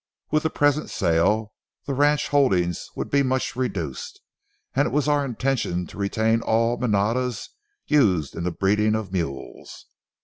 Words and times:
With 0.31 0.41
the 0.41 0.49
present 0.49 0.89
sale 0.89 1.53
the 1.85 1.93
ranch 1.93 2.29
holdings 2.29 2.89
would 2.95 3.11
be 3.11 3.21
much 3.21 3.55
reduced, 3.55 4.19
and 4.75 4.87
it 4.87 4.91
was 4.91 5.07
our 5.07 5.23
intention 5.23 5.85
to 5.85 5.97
retain 5.99 6.41
all 6.41 6.75
manadas 6.79 7.49
used 7.85 8.35
in 8.35 8.43
the 8.43 8.51
breeding 8.51 8.95
of 8.95 9.13
mules. 9.13 9.85